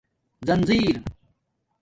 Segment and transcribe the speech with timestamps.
[0.47, 0.95] زنجیر